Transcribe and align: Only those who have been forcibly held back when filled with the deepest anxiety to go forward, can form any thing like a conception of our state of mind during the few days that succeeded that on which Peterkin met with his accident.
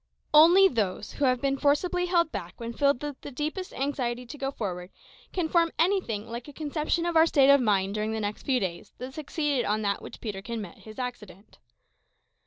Only 0.33 0.67
those 0.67 1.11
who 1.11 1.25
have 1.25 1.39
been 1.41 1.59
forcibly 1.59 2.07
held 2.07 2.31
back 2.31 2.59
when 2.59 2.73
filled 2.73 3.03
with 3.03 3.21
the 3.21 3.29
deepest 3.29 3.71
anxiety 3.71 4.25
to 4.25 4.35
go 4.39 4.49
forward, 4.49 4.89
can 5.31 5.47
form 5.47 5.71
any 5.77 6.01
thing 6.01 6.27
like 6.27 6.47
a 6.47 6.53
conception 6.53 7.05
of 7.05 7.15
our 7.15 7.27
state 7.27 7.51
of 7.51 7.61
mind 7.61 7.93
during 7.93 8.09
the 8.11 8.33
few 8.35 8.59
days 8.59 8.93
that 8.97 9.13
succeeded 9.13 9.63
that 9.63 9.69
on 9.69 9.95
which 9.99 10.19
Peterkin 10.19 10.59
met 10.59 10.77
with 10.77 10.85
his 10.85 10.97
accident. 10.97 11.59